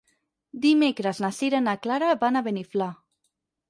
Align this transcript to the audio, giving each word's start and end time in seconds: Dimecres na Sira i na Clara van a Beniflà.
Dimecres 0.63 1.21
na 1.27 1.31
Sira 1.41 1.61
i 1.63 1.69
na 1.69 1.79
Clara 1.87 2.11
van 2.27 2.39
a 2.43 2.47
Beniflà. 2.53 2.93